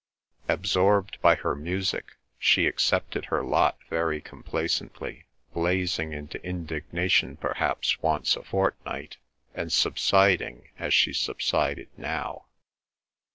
Absorbed 0.49 1.21
by 1.21 1.35
her 1.35 1.53
music 1.55 2.15
she 2.39 2.65
accepted 2.65 3.25
her 3.25 3.43
lot 3.43 3.77
very 3.87 4.19
complacently, 4.19 5.27
blazing 5.53 6.11
into 6.11 6.43
indignation 6.43 7.37
perhaps 7.37 8.01
once 8.01 8.35
a 8.35 8.41
fortnight, 8.41 9.17
and 9.53 9.71
subsiding 9.71 10.69
as 10.79 10.91
she 10.95 11.13
subsided 11.13 11.89
now. 11.97 12.47